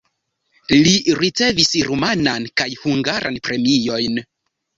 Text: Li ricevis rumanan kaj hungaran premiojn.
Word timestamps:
Li 0.85 0.93
ricevis 1.19 1.69
rumanan 1.89 2.49
kaj 2.63 2.67
hungaran 2.85 3.39
premiojn. 3.51 4.19